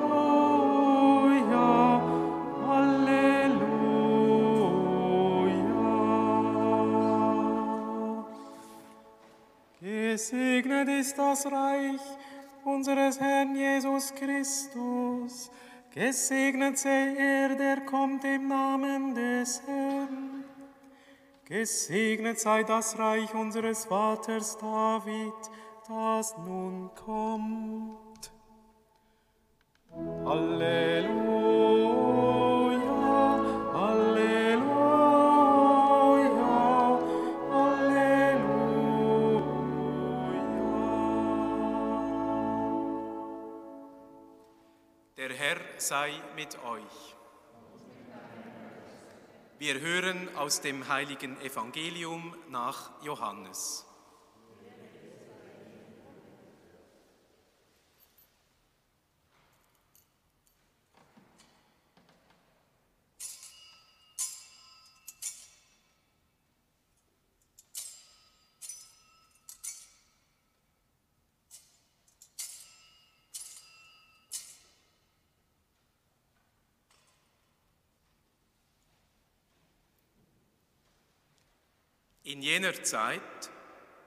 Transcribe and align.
Halleluja. 2.67 3.87
Gesegnet 9.81 10.89
ist 10.89 11.17
das 11.17 11.47
Reich 11.47 12.01
unseres 12.65 13.21
Herrn 13.21 13.55
Jesus 13.55 14.13
Christus. 14.17 15.53
Gesegnet 15.95 16.77
sei 16.77 17.15
er, 17.17 17.55
der 17.55 17.83
kommt 17.83 18.25
im 18.25 18.49
Namen 18.49 19.15
des 19.15 19.63
Herrn. 19.65 19.76
Gesegnet 21.47 22.41
sei 22.41 22.65
das 22.65 22.99
Reich 22.99 23.33
unseres 23.35 23.85
Vaters 23.85 24.59
David, 24.59 25.33
das 25.89 26.37
nun 26.39 26.91
kommt. 26.95 28.33
Halleluja, 30.25 31.47
sei 45.87 46.11
mit 46.35 46.57
euch. 46.65 47.16
Wir 49.59 49.81
hören 49.81 50.29
aus 50.37 50.61
dem 50.61 50.87
heiligen 50.87 51.41
Evangelium 51.41 52.37
nach 52.51 52.91
Johannes. 53.03 53.86
In 82.27 82.43
jener 82.43 82.83
Zeit 82.83 83.51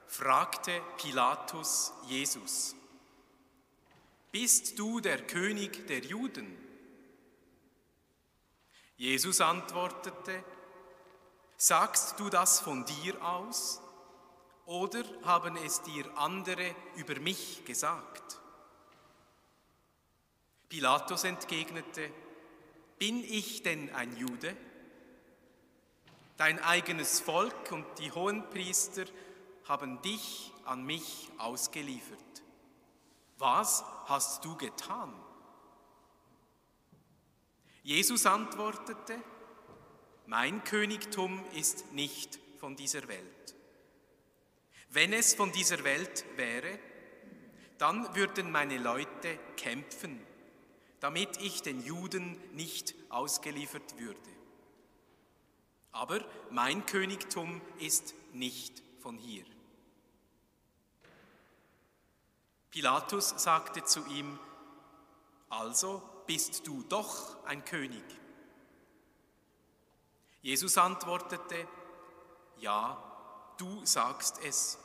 fragte 0.06 0.82
Pilatus 0.98 1.94
Jesus, 2.06 2.76
Bist 4.30 4.78
du 4.78 5.00
der 5.00 5.26
König 5.26 5.86
der 5.86 6.00
Juden? 6.00 6.54
Jesus 8.98 9.40
antwortete, 9.40 10.44
Sagst 11.56 12.20
du 12.20 12.28
das 12.28 12.60
von 12.60 12.84
dir 12.84 13.24
aus 13.24 13.80
oder 14.66 15.02
haben 15.22 15.56
es 15.56 15.80
dir 15.80 16.04
andere 16.18 16.74
über 16.96 17.18
mich 17.20 17.64
gesagt? 17.64 18.38
Pilatus 20.68 21.24
entgegnete, 21.24 22.10
Bin 22.98 23.24
ich 23.24 23.62
denn 23.62 23.94
ein 23.94 24.14
Jude? 24.18 24.54
Dein 26.40 26.58
eigenes 26.58 27.20
Volk 27.20 27.70
und 27.70 27.84
die 27.98 28.12
Hohenpriester 28.12 29.04
haben 29.64 30.00
dich 30.00 30.50
an 30.64 30.82
mich 30.86 31.30
ausgeliefert. 31.36 32.18
Was 33.36 33.84
hast 34.06 34.42
du 34.46 34.56
getan? 34.56 35.12
Jesus 37.82 38.24
antwortete, 38.24 39.18
mein 40.24 40.64
Königtum 40.64 41.44
ist 41.52 41.92
nicht 41.92 42.38
von 42.58 42.74
dieser 42.74 43.06
Welt. 43.06 43.54
Wenn 44.88 45.12
es 45.12 45.34
von 45.34 45.52
dieser 45.52 45.84
Welt 45.84 46.24
wäre, 46.36 46.78
dann 47.76 48.16
würden 48.16 48.50
meine 48.50 48.78
Leute 48.78 49.38
kämpfen, 49.58 50.18
damit 51.00 51.36
ich 51.42 51.60
den 51.60 51.84
Juden 51.84 52.40
nicht 52.54 52.94
ausgeliefert 53.10 53.98
würde. 53.98 54.39
Aber 55.92 56.20
mein 56.50 56.86
Königtum 56.86 57.60
ist 57.78 58.14
nicht 58.32 58.82
von 59.00 59.16
hier. 59.16 59.44
Pilatus 62.70 63.34
sagte 63.36 63.82
zu 63.84 64.04
ihm, 64.06 64.38
also 65.48 66.02
bist 66.26 66.66
du 66.66 66.84
doch 66.84 67.44
ein 67.44 67.64
König. 67.64 68.04
Jesus 70.42 70.78
antwortete, 70.78 71.66
ja, 72.58 73.02
du 73.58 73.84
sagst 73.84 74.38
es, 74.44 74.78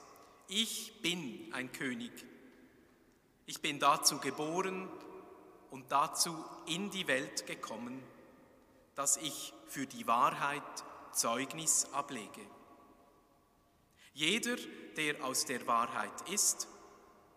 ich 0.47 1.01
bin 1.01 1.53
ein 1.53 1.71
König. 1.71 2.11
Ich 3.45 3.61
bin 3.61 3.79
dazu 3.79 4.17
geboren 4.19 4.89
und 5.69 5.91
dazu 5.91 6.43
in 6.65 6.89
die 6.89 7.07
Welt 7.07 7.45
gekommen, 7.45 8.03
dass 8.95 9.17
ich 9.17 9.53
für 9.67 9.85
die 9.85 10.07
Wahrheit 10.07 10.63
Zeugnis 11.15 11.85
ablege. 11.93 12.41
Jeder, 14.13 14.55
der 14.95 15.23
aus 15.23 15.45
der 15.45 15.65
Wahrheit 15.67 16.29
ist, 16.29 16.67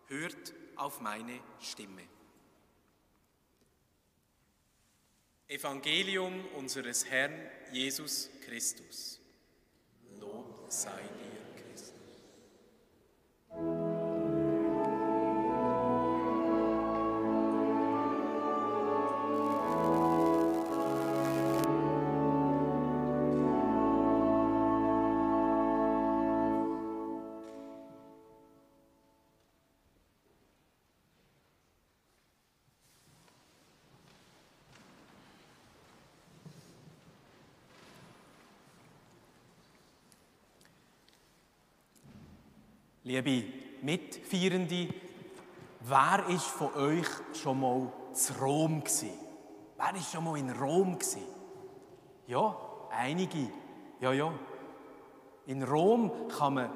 hört 0.07 0.53
auf 0.75 1.01
meine 1.01 1.39
Stimme. 1.59 2.03
Evangelium 5.47 6.45
unseres 6.55 7.05
Herrn 7.05 7.33
Jesus 7.71 8.29
Christus. 8.45 9.19
Lob 10.19 10.65
sei 10.69 11.01
dir, 11.01 11.28
Liebe 43.03 43.45
Mitfeierende, 43.81 44.89
wer 45.79 46.25
ist 46.27 46.47
von 46.47 46.73
euch 46.73 47.07
schon 47.33 47.61
mal 47.61 47.89
zu 48.11 48.33
Rom 48.33 48.83
gsi? 48.83 49.09
Wer 49.77 49.95
ist 49.95 50.11
schon 50.11 50.25
mal 50.25 50.37
in 50.37 50.49
Rom 50.49 50.99
gsi? 50.99 51.23
Ja, 52.27 52.57
einige. 52.91 53.51
Ja, 54.01 54.11
ja. 54.11 54.33
In 55.45 55.63
Rom 55.63 56.11
kann 56.27 56.55
man 56.55 56.69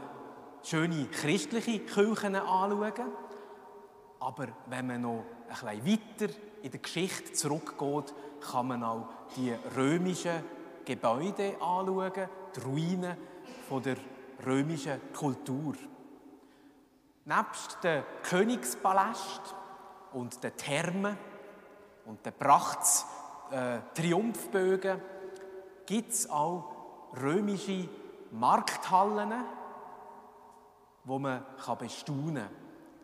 schöne 0.64 1.08
christliche 1.08 1.80
Kirchen 1.80 2.36
anschauen, 2.38 3.12
aber 4.22 4.48
wenn 4.68 4.88
man 4.88 5.02
noch 5.02 5.26
ein 5.50 5.82
bisschen 5.82 5.86
weiter 5.86 6.34
in 6.62 6.72
der 6.72 6.80
Geschichte 6.80 7.34
zurückgeht, 7.34 8.14
kann 8.40 8.68
man 8.68 8.82
auch 8.82 9.10
die 9.36 9.54
römischen 9.76 10.42
Gebäude 10.86 11.56
anschauen, 11.60 12.30
die 12.56 12.60
Ruinen 12.62 13.18
der 13.84 13.98
römischen 14.46 15.02
Kultur. 15.12 15.74
Nebst 17.26 17.84
dem 17.84 18.04
Königspalast 18.24 19.56
und 20.12 20.44
den 20.44 20.58
Thermen 20.58 21.18
und 22.06 22.26
den 22.26 22.34
Prachts 22.34 23.06
äh, 23.50 23.80
Triumphbögen 23.94 25.02
gibt 25.86 26.12
es 26.12 26.30
auch 26.30 27.12
römische 27.22 27.88
Markthallen, 28.32 29.32
wo 31.06 31.18
man 31.18 31.46
bestaunen 31.80 32.36
kann. 32.36 32.50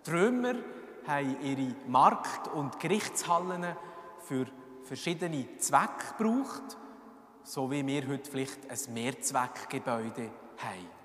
Die 0.06 0.12
Römer 0.12 0.56
haben 1.08 1.42
ihre 1.42 1.76
Markt- 1.88 2.50
und 2.50 2.80
Gerichtshallen 2.80 3.76
für 4.20 4.48
verschiedene 4.84 5.58
Zwecke 5.60 6.16
gebraucht, 6.18 6.78
so 7.44 7.72
wie 7.72 7.86
wir 7.86 8.08
heute 8.08 8.30
vielleicht 8.30 8.70
ein 8.70 8.94
Mehrzweckgebäude 8.94 10.30
haben. 10.58 10.99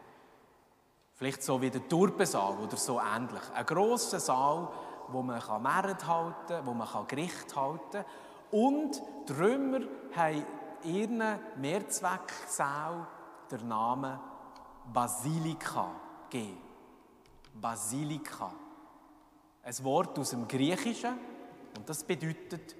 Vielleicht 1.25 1.43
so 1.43 1.59
wie 1.63 1.71
der 1.71 1.89
Turbensaal 1.89 2.59
oder 2.59 2.77
so 2.77 3.01
ähnlich. 3.01 3.41
Ein 3.55 3.65
grosser 3.65 4.21
Saal, 4.21 4.69
wo 5.09 5.23
man 5.23 5.41
Märkte 5.63 6.07
halten 6.07 6.35
kann, 6.49 6.67
wo 6.67 6.75
man 6.75 6.87
Gericht 7.09 7.57
halten 7.57 7.81
kann. 7.91 8.05
Und 8.51 9.01
die 9.27 9.33
Römer 9.33 9.81
haben 10.15 10.45
ihren 10.83 11.23
Mehrzwecksaal 11.57 13.07
den 13.51 13.69
Namen 13.69 14.21
Basilika 14.93 15.93
gegeben. 16.29 16.59
Basilika. 17.55 18.53
Ein 19.63 19.85
Wort 19.85 20.19
aus 20.19 20.29
dem 20.29 20.47
Griechischen 20.47 21.15
und 21.75 21.89
das 21.89 22.05
bedeutet 22.05 22.77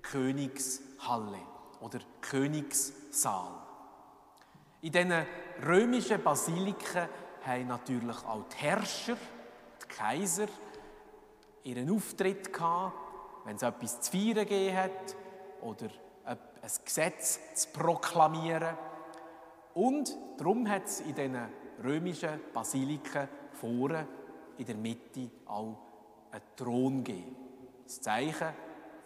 Königshalle 0.00 1.40
oder 1.82 1.98
Königssaal. 2.22 3.52
In 4.80 4.92
diesen 4.92 5.26
römischen 5.62 6.22
Basiliken 6.22 7.06
haben 7.46 7.66
natürlich 7.68 8.16
auch 8.24 8.44
die 8.48 8.56
Herrscher, 8.56 9.16
die 9.82 9.86
Kaiser, 9.88 10.46
ihren 11.64 11.90
Auftritt 11.90 12.52
gehabt, 12.52 12.94
wenn 13.44 13.56
es 13.56 13.62
etwas 13.62 14.00
zu 14.00 14.12
feiern 14.12 14.46
gegeben 14.46 14.90
oder 15.60 15.88
ein 16.24 16.38
Gesetz 16.84 17.54
zu 17.54 17.68
proklamieren. 17.70 18.76
Und 19.74 20.16
darum 20.38 20.68
hat 20.68 20.84
es 20.84 21.00
in 21.00 21.14
diesen 21.14 21.38
römischen 21.82 22.40
Basiliken 22.52 23.28
vorne 23.52 24.06
in 24.58 24.66
der 24.66 24.76
Mitte 24.76 25.30
auch 25.46 25.76
einen 26.30 26.42
Thron 26.56 27.02
gegeben. 27.02 27.36
Das 27.84 28.00
Zeichen 28.00 28.48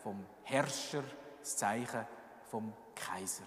vom 0.03 0.25
Herrscher, 0.43 1.05
das 1.41 1.57
Zeichen 1.57 2.07
vom 2.51 2.73
Kaiser. 2.95 3.45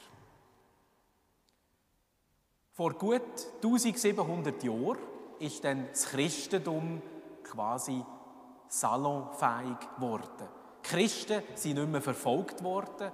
Vor 2.79 2.93
gut 2.93 3.21
1700 3.61 4.63
Jahren 4.63 4.99
ist 5.37 5.61
dann 5.65 5.89
das 5.91 6.05
Christentum 6.05 7.01
quasi 7.43 8.01
salonfähig 8.69 9.75
geworden. 9.97 10.47
Die 10.77 10.87
Christen 10.87 11.43
sind 11.55 11.73
nicht 11.73 11.89
mehr 11.89 12.01
verfolgt 12.01 12.63
worden. 12.63 13.11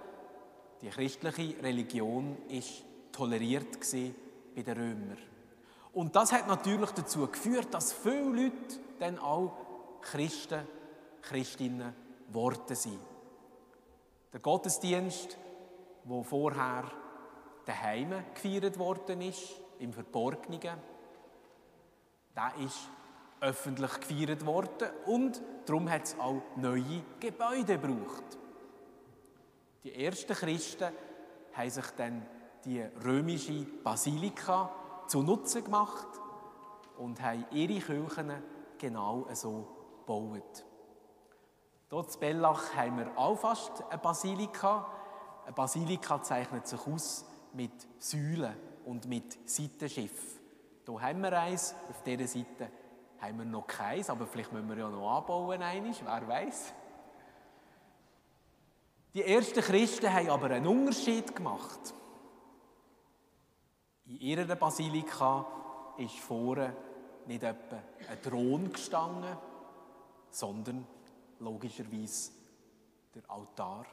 Die 0.83 0.89
christliche 0.89 1.63
Religion 1.63 2.37
ist 2.47 2.83
toleriert 3.11 3.79
bei 4.55 4.61
den 4.61 4.77
Römern. 4.77 5.17
Und 5.93 6.15
das 6.15 6.31
hat 6.31 6.47
natürlich 6.47 6.91
dazu 6.91 7.25
geführt, 7.25 7.73
dass 7.73 7.91
viele 7.91 8.43
Leute 8.43 8.79
dann 8.99 9.17
auch 9.17 9.51
Christen, 10.01 10.61
Christinnen 11.23 11.95
geworden 12.27 12.75
sind. 12.75 12.99
Der 14.31 14.41
Gottesdienst, 14.41 15.39
wo 16.03 16.21
vorher 16.21 16.83
daheim 17.65 18.13
gefeiert 18.33 18.77
worden 18.77 19.21
ist, 19.21 19.61
im 19.79 19.91
Verborgenen, 19.91 20.79
der 22.35 22.53
ist 22.63 22.89
öffentlich 23.41 23.99
gefeiert 23.99 24.45
worden 24.45 24.89
und 25.05 25.41
darum 25.65 25.89
hat 25.89 26.03
es 26.03 26.19
auch 26.19 26.41
neue 26.55 27.03
Gebäude 27.19 27.77
gebraucht. 27.77 28.37
Die 29.83 30.03
ersten 30.03 30.33
Christen 30.33 30.91
haben 31.53 31.69
sich 31.69 31.85
dann 31.97 32.25
die 32.63 32.81
römische 33.03 33.65
Basilika 33.83 34.71
zu 35.07 35.21
Nutzen 35.21 35.63
gemacht 35.63 36.07
und 36.97 37.21
haben 37.21 37.45
ihre 37.51 37.79
Kirchen 37.79 38.31
genau 38.77 39.27
so 39.33 39.67
gebaut. 39.99 40.65
Dort 41.89 42.13
in 42.15 42.19
Bellach 42.19 42.75
haben 42.75 42.97
wir 42.97 43.17
auch 43.17 43.37
fast 43.37 43.83
eine 43.89 43.99
Basilika. 43.99 44.87
Eine 45.45 45.53
Basilika 45.53 46.21
zeichnet 46.23 46.67
sich 46.67 46.87
aus 46.87 47.25
mit 47.55 47.71
Säulen 47.99 48.55
und 48.85 49.07
mit 49.07 49.49
Seitenschiff. 49.49 50.39
Hier 50.85 51.01
haben 51.01 51.21
wir 51.21 51.39
eins, 51.39 51.73
auf 51.89 52.03
dieser 52.03 52.27
Seite 52.27 52.69
haben 53.19 53.37
wir 53.39 53.45
noch 53.45 53.65
keins, 53.65 54.09
aber 54.09 54.27
vielleicht 54.27 54.51
müssen 54.51 54.69
wir 54.69 54.77
ja 54.77 54.89
noch 54.89 55.17
anbauen, 55.17 55.61
einiges, 55.61 56.03
wer 56.03 56.27
weiß. 56.27 56.73
Die 59.13 59.23
ersten 59.23 59.61
Christen 59.61 60.13
haben 60.13 60.29
aber 60.29 60.51
einen 60.51 60.67
Unterschied 60.67 61.35
gemacht. 61.35 61.93
In 64.05 64.19
ihrer 64.19 64.55
Basilika 64.55 65.45
ist 65.97 66.19
vorne 66.19 66.75
nicht 67.25 67.41
etwa 67.41 67.81
ein 68.09 68.21
Thron 68.21 68.71
gestanden, 68.71 69.37
sondern 70.29 70.85
logischerweise 71.39 72.31
der 73.15 73.23
Altar. 73.29 73.85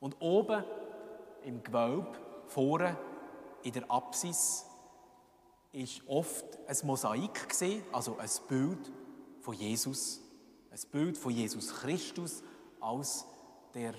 Und 0.00 0.16
oben 0.20 0.64
im 1.44 1.62
Gewölbe, 1.62 2.16
vorne 2.50 2.96
in 3.62 3.72
der 3.72 3.90
Apsis, 3.90 4.66
ist 5.72 6.02
oft 6.08 6.58
ein 6.66 6.76
Mosaik 6.84 7.48
gesehen, 7.48 7.84
also 7.92 8.16
ein 8.18 8.30
Bild 8.48 8.92
von 9.40 9.54
Jesus, 9.54 10.20
ein 10.70 10.80
Bild 10.90 11.16
von 11.16 11.32
Jesus 11.32 11.72
Christus 11.74 12.42
als 12.80 13.24
der 13.74 13.94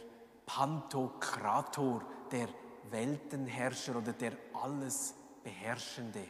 Pantokrator, 0.45 2.03
der 2.29 2.49
Weltenherrscher 2.89 3.95
oder 3.95 4.11
der 4.11 4.33
alles 4.53 5.15
Beherrschende. 5.43 6.25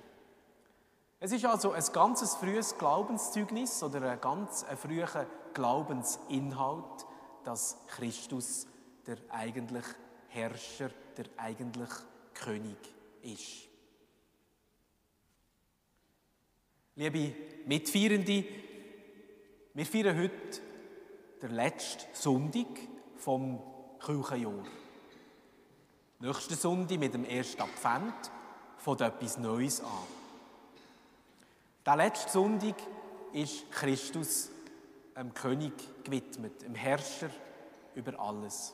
Es 1.19 1.31
ist 1.31 1.45
also 1.45 1.71
ein 1.71 1.83
ganz 1.91 2.35
frühes 2.35 2.77
Glaubenszeugnis 2.77 3.81
oder 3.83 4.11
ein 4.11 4.21
ganz 4.21 4.65
früher 4.77 5.07
Glaubensinhalt, 5.53 7.05
dass 7.43 7.77
Christus 7.87 8.67
der 9.05 9.17
eigentlich 9.29 9.85
Herrscher, 10.29 10.89
der 11.17 11.25
eigentlich 11.37 11.89
König 12.33 12.77
ist. 13.23 13.67
Liebe 16.95 17.35
Mitfeierende, 17.65 18.43
wir 19.73 19.85
feiern 19.85 20.17
heute 20.17 20.61
den 21.41 21.51
letzten 21.51 22.13
Sonntag 22.13 22.67
vom 23.17 23.61
Kirchenjahr. 24.03 24.65
Nächsten 26.19 26.55
Sonntag 26.55 26.99
mit 26.99 27.13
dem 27.13 27.25
ersten 27.25 27.61
Advent 27.61 28.31
fängt 28.77 29.01
etwas 29.01 29.37
Neues 29.37 29.81
an. 29.81 30.07
Der 31.85 31.95
letzte 31.95 32.31
Sonntag 32.31 32.75
ist 33.33 33.71
Christus 33.71 34.51
dem 35.17 35.33
König 35.33 35.73
gewidmet, 36.03 36.61
dem 36.61 36.75
Herrscher 36.75 37.29
über 37.95 38.19
alles. 38.19 38.73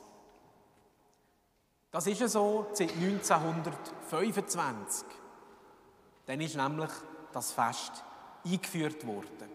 Das 1.90 2.06
ist 2.06 2.28
so 2.28 2.66
seit 2.72 2.92
1925. 2.92 5.06
Dann 6.26 6.40
ist 6.40 6.56
nämlich 6.56 6.90
das 7.32 7.52
Fest 7.52 8.04
eingeführt 8.44 9.06
worden. 9.06 9.48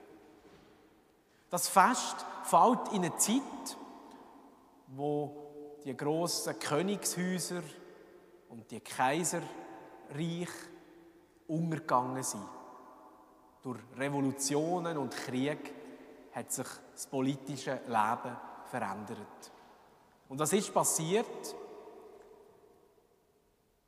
Das 1.49 1.67
Fest 1.67 2.25
fällt 2.43 2.93
in 2.93 3.03
eine 3.05 3.15
Zeit, 3.17 3.77
wo 4.87 5.77
die 5.85 5.95
grossen 5.95 6.57
Königshäuser 6.57 7.61
und 8.49 8.71
die 8.71 8.79
Kaiserreich 8.79 9.43
untergegangen 11.47 12.23
sind. 12.23 12.49
Durch 13.61 13.79
Revolutionen 13.97 14.97
und 14.97 15.15
Krieg 15.15 15.75
hat 16.33 16.51
sich 16.51 16.67
das 16.93 17.05
politische 17.05 17.79
Leben 17.85 18.35
verändert. 18.65 19.51
Und 20.29 20.39
was 20.39 20.51
ist 20.53 20.73
passiert? 20.73 21.55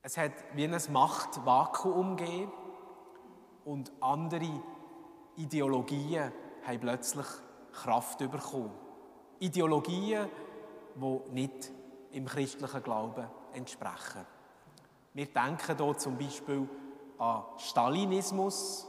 Es 0.05 0.19
hat 0.19 0.33
wie 0.53 0.65
ein 0.65 0.79
Machtvakuum 0.91 2.15
gegeben 2.15 2.51
und 3.65 3.91
andere 4.01 4.61
Ideologien 5.35 6.31
haben 6.63 6.79
plötzlich 6.79 7.25
Kraft 7.73 8.19
bekommen. 8.19 8.69
Ideologien, 9.39 10.29
die 10.93 11.21
nicht 11.31 11.71
im 12.11 12.27
christlichen 12.27 12.83
Glauben 12.83 13.25
entsprechen. 13.53 14.27
Wir 15.15 15.25
denken 15.25 15.75
hier 15.75 15.97
zum 15.97 16.19
Beispiel 16.19 16.69
an 17.17 17.43
Stalinismus, 17.57 18.85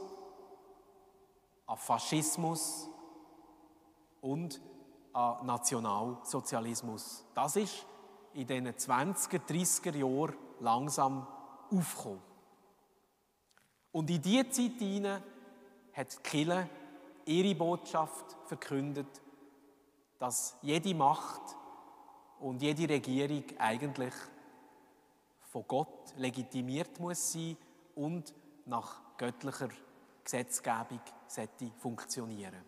an 1.65 1.77
Faschismus 1.77 2.91
und 4.21 4.61
an 5.13 5.47
Nationalsozialismus. 5.47 7.25
Das 7.33 7.55
ist 7.55 7.87
in 8.35 8.45
den 8.45 8.67
20er, 8.67 9.39
30er 9.39 9.95
Jahren 9.95 10.46
langsam 10.59 11.27
aufgekommen. 11.71 12.21
Und 13.91 14.09
in 14.09 14.21
diese 14.21 14.49
Zeit 14.49 14.79
hinein 14.79 15.23
hat 15.93 16.23
Kirche 16.23 16.69
ihre 17.25 17.55
Botschaft 17.55 18.37
verkündet, 18.45 19.21
dass 20.19 20.57
jede 20.61 20.93
Macht 20.93 21.41
und 22.39 22.61
jede 22.61 22.87
Regierung 22.87 23.43
eigentlich 23.57 24.13
von 25.41 25.65
Gott 25.67 26.13
legitimiert 26.17 26.99
muss 26.99 27.31
sein 27.33 27.57
und 27.95 28.33
nach 28.65 29.01
göttlicher 29.17 29.69
Gesetzgebung 30.23 31.01
funktionieren. 31.79 32.63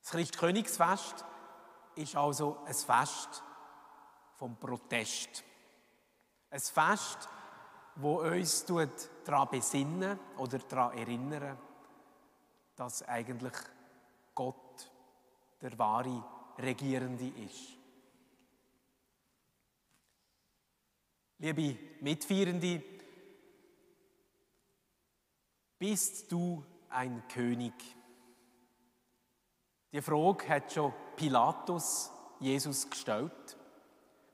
Das 0.00 0.10
Christkönigsfest 0.10 1.24
ist 1.94 2.16
also 2.16 2.58
ein 2.64 2.74
Fest 2.74 3.42
vom 4.36 4.56
Protest. 4.56 5.44
Ein 6.50 6.60
Fest, 6.60 7.28
wo 7.96 8.20
uns 8.20 8.64
daran 9.24 9.48
besinnen 9.50 10.18
oder 10.38 10.58
daran 10.58 10.96
erinnern, 10.96 11.58
dass 12.76 13.02
eigentlich 13.02 13.54
Gott 14.34 14.90
der 15.60 15.78
wahre 15.78 16.24
Regierende 16.58 17.28
ist. 17.44 17.76
Liebe 21.38 21.78
Mitfeierende, 22.00 22.82
bist 25.78 26.32
du 26.32 26.64
ein 26.88 27.22
König? 27.28 27.74
Die 29.92 30.02
Frage 30.02 30.48
hat 30.48 30.72
schon 30.72 30.92
Pilatus 31.16 32.10
Jesus 32.40 32.88
gestellt. 32.88 33.57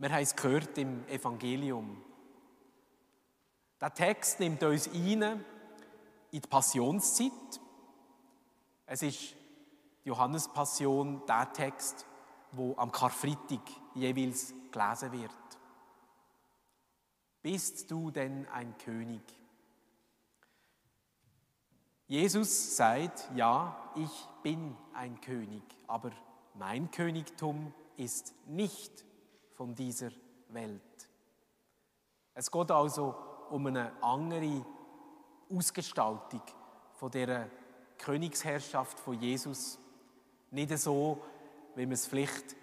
Wir 0.05 0.13
haben 0.13 0.23
es 0.23 0.37
gehört 0.37 0.77
im 0.77 1.09
Evangelium. 1.09 1.97
Der 3.81 3.95
Text 3.95 4.39
nimmt 4.39 4.63
uns 4.63 4.87
ein 4.89 5.23
in 5.23 5.45
die 6.31 6.41
Passionszeit. 6.41 7.33
Es 8.85 9.01
ist 9.01 9.35
die 10.05 10.09
Johannespassion 10.09 11.25
der 11.27 11.51
Text, 11.55 12.05
wo 12.53 12.77
am 12.77 12.93
Karfreitag 12.93 13.63
jeweils 13.95 14.53
gelesen 14.71 15.13
wird. 15.13 15.31
Bist 17.41 17.91
du 17.91 18.11
denn 18.11 18.47
ein 18.49 18.77
König? 18.77 19.23
Jesus 22.09 22.77
sagt, 22.77 23.31
ja, 23.35 23.91
ich 23.97 24.29
bin 24.43 24.77
ein 24.93 25.19
König, 25.23 25.63
aber 25.87 26.11
mein 26.53 26.91
Königtum 26.91 27.73
ist 27.97 28.35
nicht 28.47 29.07
von 29.55 29.75
dieser 29.75 30.11
Welt. 30.49 31.09
Es 32.35 32.51
geht 32.51 32.71
also 32.71 33.15
um 33.51 33.67
eine 33.67 33.93
andere 34.03 34.65
Ausgestaltung 35.51 36.43
von 36.95 37.11
der 37.11 37.49
Königsherrschaft 37.99 38.99
von 38.99 39.21
Jesus. 39.21 39.79
Nicht 40.51 40.77
so, 40.79 41.23
wie 41.75 41.87
man 41.87 41.93
es 41.93 42.07
vielleicht 42.07 42.57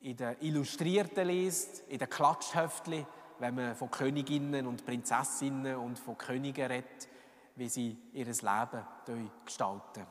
in 0.00 0.16
den 0.16 0.36
Illustrierten 0.40 1.26
liest, 1.26 1.82
in 1.88 1.98
den 1.98 2.10
Klatschhöftchen, 2.10 3.06
wenn 3.38 3.54
man 3.54 3.74
von 3.74 3.90
Königinnen 3.90 4.66
und 4.66 4.84
Prinzessinnen 4.84 5.76
und 5.76 5.98
von 5.98 6.18
Königen 6.18 6.66
redet, 6.66 7.08
wie 7.56 7.68
sie 7.68 7.96
ihr 8.12 8.26
Leben 8.26 9.30
gestalten. 9.44 10.06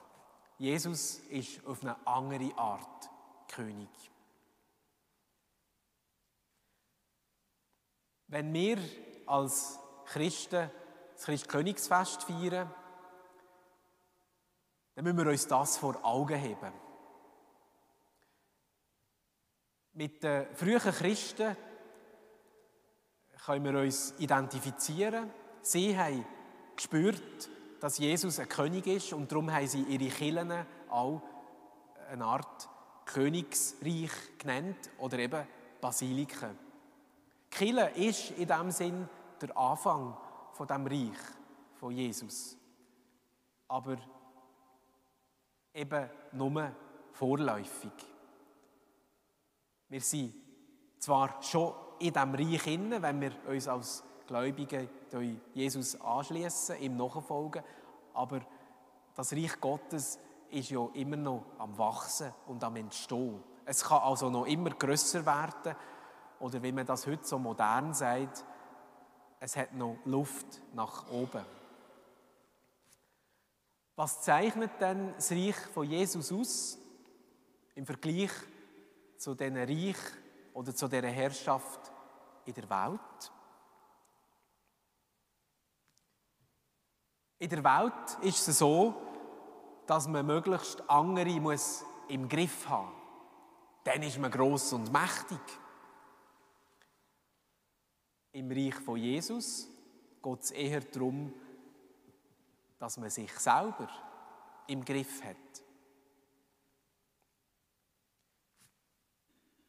Jesus 0.57 1.19
ist 1.29 1.65
auf 1.65 1.83
eine 1.83 1.95
andere 2.05 2.57
Art 2.57 3.09
König. 3.47 4.12
Wenn 8.33 8.51
wir 8.51 8.79
als 9.27 9.77
Christen 10.07 10.71
das 11.13 11.23
Christkönigsfest 11.23 12.23
feiern, 12.23 12.67
dann 14.95 15.03
müssen 15.03 15.17
wir 15.19 15.27
uns 15.27 15.45
das 15.45 15.77
vor 15.77 16.03
Augen 16.03 16.41
haben. 16.41 16.73
Mit 19.93 20.23
den 20.23 20.47
frühen 20.55 20.79
Christen 20.79 21.55
können 23.45 23.65
wir 23.65 23.79
uns 23.79 24.15
identifizieren. 24.17 25.31
Sie 25.61 25.95
haben 25.95 26.25
gespürt, 26.75 27.49
dass 27.81 27.99
Jesus 27.99 28.39
ein 28.39 28.49
König 28.49 28.87
ist 28.87 29.13
und 29.13 29.31
darum 29.31 29.53
haben 29.53 29.67
sie 29.67 29.83
ihre 29.83 30.11
Kirchen 30.11 30.65
auch 30.89 31.21
eine 32.09 32.25
Art 32.25 32.67
Königsreich 33.05 34.09
genannt 34.39 34.89
oder 34.97 35.19
eben 35.19 35.47
Basiliken. 35.79 36.72
Kille 37.53 37.91
ist 37.91 38.31
in 38.31 38.48
dem 38.48 38.72
Sinn 38.72 39.07
der 39.39 39.55
Anfang 39.55 40.17
von 40.53 40.67
dem 40.67 40.88
Reich 40.88 41.19
von 41.75 41.91
Jesus, 41.91 42.57
aber 43.67 43.98
eben 45.74 46.10
nur 46.31 46.72
vorläufig. 47.12 47.91
Wir 49.88 50.01
sind 50.01 50.33
zwar 50.98 51.41
schon 51.43 51.74
in 52.00 52.13
dem 52.13 52.33
Reich 52.33 52.67
inne, 52.67 53.01
wenn 53.01 53.22
wir 53.22 53.31
uns 53.48 53.67
als 53.67 54.03
Gläubige 54.25 54.89
Jesus 55.53 56.00
anschließen, 56.01 56.79
ihm 56.79 56.98
nachfolgen, 56.98 57.63
aber 58.13 58.41
das 59.13 59.31
Reich 59.31 59.60
Gottes 59.62 60.17
ist 60.50 60.72
ja 60.72 60.88
immer 60.93 61.17
noch 61.17 61.45
am 61.60 61.77
Wachsen 61.77 62.33
und 62.48 62.63
am 62.63 62.75
Entstehen. 62.77 63.43
Es 63.65 63.83
kann 63.83 64.01
also 64.01 64.29
noch 64.29 64.45
immer 64.45 64.72
grösser 64.72 65.25
werden 65.25 65.75
oder 66.43 66.62
wie 66.62 66.73
man 66.73 66.85
das 66.85 67.07
heute 67.07 67.25
so 67.25 67.39
modern 67.39 67.93
sagt, 67.93 68.43
es 69.39 69.55
hat 69.55 69.73
noch 69.73 69.95
Luft 70.03 70.45
nach 70.73 71.09
oben. 71.09 71.45
Was 73.95 74.21
zeichnet 74.21 74.71
denn 74.81 75.13
das 75.15 75.31
Reich 75.31 75.55
von 75.73 75.89
Jesus 75.89 76.33
aus 76.33 76.77
im 77.75 77.85
Vergleich 77.85 78.31
zu 79.15 79.35
diesem 79.35 79.55
Reich 79.55 79.95
oder 80.53 80.75
zu 80.75 80.89
dieser 80.89 81.07
Herrschaft 81.07 81.79
in 82.43 82.53
der 82.55 82.69
Welt? 82.69 83.31
In 87.39 87.50
der 87.50 87.63
Welt 87.63 88.17
ist 88.21 88.45
es 88.50 88.59
so, 88.59 88.93
dass 89.88 90.09
man 90.09 90.25
möglichst 90.25 90.89
andere 90.89 91.39
muss 91.39 91.85
im 92.09 92.27
Griff 92.27 92.67
haben 92.67 92.88
muss. 92.88 92.97
Dann 93.85 94.03
ist 94.03 94.19
man 94.19 94.29
gross 94.29 94.73
und 94.73 94.91
mächtig. 94.91 95.39
Im 98.33 98.51
Reich 98.51 98.75
von 98.75 98.97
Jesus 98.97 99.69
geht 100.21 100.41
es 100.41 100.51
eher 100.51 100.81
darum, 100.81 101.31
dass 102.79 102.97
man 102.97 103.09
sich 103.09 103.31
selber 103.33 103.87
im 104.67 104.83
Griff 104.83 105.23
hat. 105.23 105.37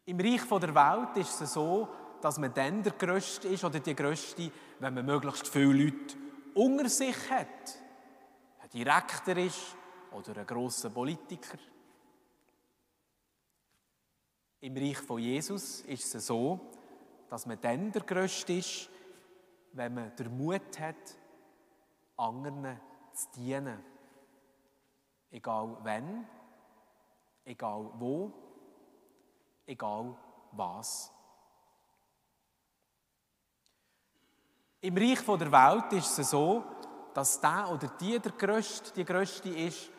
Im 0.07 0.19
Reich 0.19 0.47
der 0.49 0.75
Welt 0.75 1.17
ist 1.19 1.41
es 1.41 1.53
so, 1.53 1.89
dass 2.23 2.39
man 2.39 2.55
dann 2.55 2.83
der 2.83 2.93
Größte 2.93 3.49
ist 3.49 3.65
oder 3.65 3.81
die 3.81 3.95
Größte, 3.95 4.51
wenn 4.79 4.95
man 4.95 5.05
möglichst 5.05 5.47
viele 5.47 5.85
Leute 5.85 6.17
unter 6.55 6.89
sich 6.89 7.31
hat. 7.31 7.79
Ein 8.63 8.71
Direktor 8.71 9.37
ist 9.37 9.77
oder 10.13 10.39
ein 10.39 10.47
grosser 10.47 10.89
Politiker. 10.89 11.59
Im 14.61 14.75
Reich 14.75 14.99
von 14.99 15.19
Jesus 15.19 15.83
ist 15.83 16.15
es 16.15 16.27
so, 16.27 16.59
dass 17.35 17.47
man 17.47 17.61
dann 17.61 17.91
der 17.91 18.03
Größte 18.03 18.53
ist, 18.53 18.89
wenn 19.73 19.93
man 19.93 20.15
den 20.15 20.39
Mut 20.39 20.79
hat, 20.79 20.95
anderen 22.17 22.81
zu 23.13 23.27
dienen. 23.35 23.85
Egal 25.33 25.77
wenn, 25.83 26.29
egal 27.45 27.91
wo, 27.99 28.33
egal 29.67 30.17
was. 30.53 31.13
Im 34.81 34.97
Reich 34.97 35.25
der 35.25 35.51
Welt 35.51 35.93
ist 35.93 36.17
es 36.17 36.31
so, 36.31 36.63
dass 37.15 37.41
der 37.41 37.69
oder 37.69 37.89
die 37.99 38.17
der 38.21 38.31
Größte, 38.31 38.93
die 38.93 39.05
Größte 39.05 39.49
ist, 39.49 39.91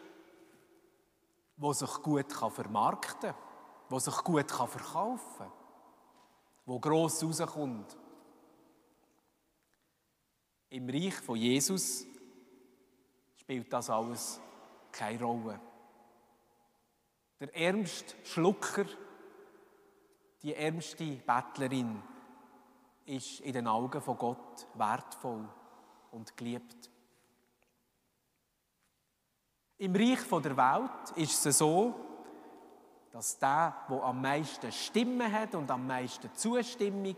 wo 1.58 1.74
sich 1.74 2.01
gut 2.01 2.32
vermarkten 2.32 3.32
kann, 3.32 3.42
wo 3.89 4.00
sich 4.00 4.24
gut 4.24 4.50
verkaufen 4.50 5.38
kann, 5.38 5.64
wo 6.65 6.79
gross 6.79 7.24
rauskommt. 7.24 7.98
Im 10.69 10.89
Reich 10.89 11.15
von 11.15 11.38
Jesus 11.38 12.05
spielt 13.36 13.72
das 13.72 13.89
alles 13.89 14.41
keine 14.91 15.24
Rolle. 15.24 15.60
Der 17.39 17.55
ärmste 17.55 18.15
Schlucker, 18.25 18.86
die 20.41 20.53
ärmste 20.53 21.05
Bettlerin, 21.17 22.01
ist 23.05 23.41
in 23.41 23.53
den 23.53 23.67
Augen 23.67 24.01
von 24.01 24.17
Gott 24.17 24.67
wertvoll 24.74 25.48
und 26.12 26.36
geliebt. 26.36 26.89
Im 29.77 29.95
Reich 29.95 30.22
der 30.27 30.57
Welt 30.57 31.17
ist 31.17 31.45
es 31.45 31.57
so, 31.57 32.14
dass 33.15 33.39
der, 33.39 33.74
der 33.89 34.03
am 34.03 34.22
meisten 34.22 34.69
Stimmen 34.74 35.31
hat 35.31 35.55
und 35.55 35.72
am 35.72 35.88
meisten 35.88 36.36
Zustimmung, 36.36 37.15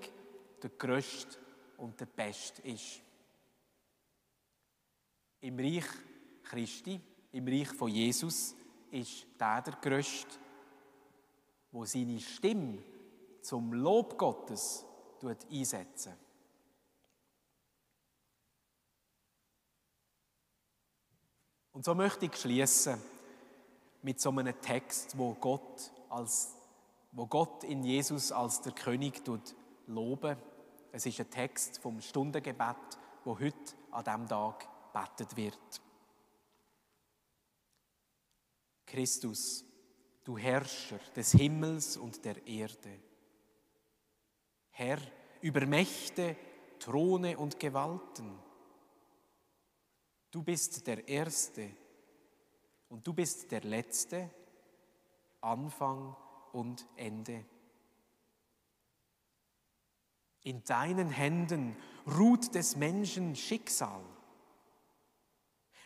der 0.61 0.69
Größte 0.69 1.39
und 1.77 1.99
der 1.99 2.05
Beste 2.05 2.61
ist. 2.61 3.01
Im 5.41 5.57
Reich 5.57 5.87
Christi, 6.43 7.01
im 7.31 7.47
Reich 7.47 7.69
von 7.69 7.89
Jesus, 7.89 8.55
ist 8.91 9.25
der 9.39 9.59
der 9.63 9.73
Größte, 9.73 10.37
wo 11.71 11.83
seine 11.83 12.19
Stimme 12.19 12.77
zum 13.41 13.73
Lob 13.73 14.19
Gottes 14.19 14.85
einsetzen. 15.51 16.13
Und 21.71 21.83
so 21.83 21.95
möchte 21.95 22.27
ich 22.27 22.35
schließen 22.35 23.16
mit 24.07 24.21
so 24.21 24.29
einem 24.29 24.61
Text, 24.61 25.17
wo 25.17 25.33
Gott, 25.33 25.91
als, 26.07 26.55
wo 27.11 27.27
Gott 27.27 27.65
in 27.65 27.83
Jesus 27.83 28.31
als 28.31 28.61
der 28.61 28.71
König 28.71 29.25
tut 29.25 29.53
loben. 29.87 30.37
Es 30.93 31.05
ist 31.05 31.19
ein 31.19 31.29
Text 31.29 31.79
vom 31.79 31.99
Stundengebet, 31.99 32.77
wo 33.25 33.37
heute 33.37 33.73
an 33.91 34.05
diesem 34.05 34.27
Tag 34.29 34.65
betet 34.93 35.35
wird. 35.35 35.81
Christus, 38.85 39.65
du 40.23 40.37
Herrscher 40.37 40.99
des 41.13 41.33
Himmels 41.33 41.97
und 41.97 42.23
der 42.23 42.47
Erde. 42.47 43.01
Herr 44.69 44.99
über 45.41 45.65
Mächte, 45.65 46.37
Throne 46.79 47.37
und 47.37 47.59
Gewalten. 47.59 48.39
Du 50.31 50.43
bist 50.43 50.87
der 50.87 51.05
Erste, 51.09 51.71
Und 52.89 53.05
du 53.05 53.13
bist 53.13 53.51
der 53.51 53.61
Letzte, 53.61 54.29
Anfang 55.41 56.15
und 56.53 56.87
Ende. 56.95 57.45
In 60.43 60.63
deinen 60.63 61.09
Händen 61.09 61.75
ruht 62.17 62.55
des 62.55 62.77
Menschen 62.77 63.35
Schicksal. 63.35 64.01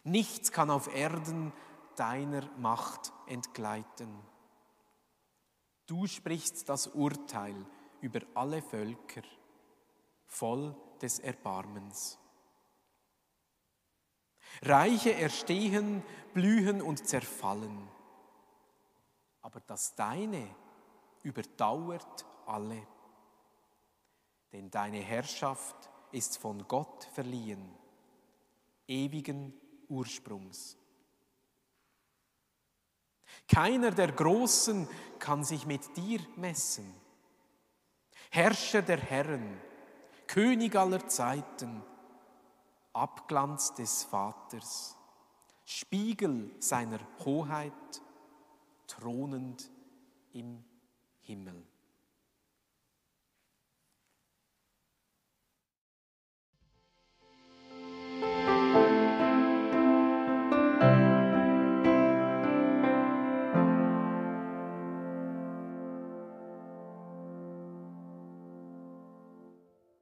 Nichts 0.04 0.52
kann 0.52 0.70
auf 0.70 0.94
Erden 0.94 1.52
deiner 1.96 2.48
Macht 2.58 3.12
entgleiten. 3.28 4.20
Du 5.88 6.08
sprichst 6.08 6.70
das 6.70 6.88
Urteil 6.88 7.56
über 8.02 8.22
alle 8.34 8.62
Völker, 8.62 9.24
voll 10.26 10.76
des 11.02 11.20
Erbarmens. 11.20 12.21
Reiche 14.62 15.14
erstehen, 15.14 16.04
blühen 16.34 16.82
und 16.82 17.08
zerfallen, 17.08 17.88
aber 19.42 19.60
das 19.62 19.96
Deine 19.96 20.48
überdauert 21.24 22.26
alle. 22.46 22.86
Denn 24.52 24.70
deine 24.70 25.00
Herrschaft 25.00 25.90
ist 26.12 26.38
von 26.38 26.68
Gott 26.68 27.06
verliehen, 27.14 27.74
ewigen 28.88 29.54
Ursprungs. 29.88 30.78
Keiner 33.48 33.92
der 33.92 34.12
Großen 34.12 34.88
kann 35.20 35.44
sich 35.44 35.66
mit 35.66 35.96
dir 35.98 36.20
messen. 36.36 36.94
Herrscher 38.30 38.82
der 38.82 39.00
Herren, 39.00 39.60
König 40.28 40.76
aller 40.76 41.06
Zeiten, 41.08 41.84
Abglanz 42.94 43.74
des 43.74 44.04
Vaters, 44.04 44.98
Spiegel 45.66 46.52
seiner 46.60 47.00
Hoheit, 47.24 48.02
thronend 48.88 49.72
im 50.34 50.64
Himmel. 51.20 51.66